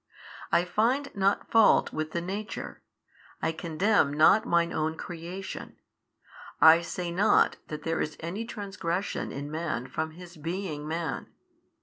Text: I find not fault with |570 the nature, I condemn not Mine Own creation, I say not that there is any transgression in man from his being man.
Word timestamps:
I 0.51 0.65
find 0.65 1.15
not 1.15 1.51
fault 1.51 1.93
with 1.93 2.07
|570 2.07 2.11
the 2.13 2.21
nature, 2.21 2.81
I 3.39 3.51
condemn 3.51 4.11
not 4.15 4.47
Mine 4.47 4.73
Own 4.73 4.97
creation, 4.97 5.75
I 6.59 6.81
say 6.81 7.11
not 7.11 7.57
that 7.67 7.83
there 7.83 8.01
is 8.01 8.17
any 8.19 8.43
transgression 8.45 9.31
in 9.31 9.51
man 9.51 9.85
from 9.85 10.13
his 10.17 10.37
being 10.37 10.87
man. 10.87 11.27